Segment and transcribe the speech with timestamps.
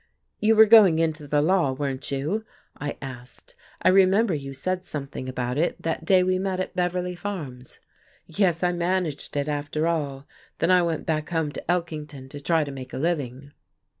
[0.39, 2.43] "You were going into the law, weren't you?"
[2.75, 3.53] I asked.
[3.83, 7.77] "I remember you said something about it that day we met at Beverly Farms."
[8.25, 10.25] "Yes, I managed it, after all.
[10.57, 13.51] Then I went back home to Elkington to try to make a living."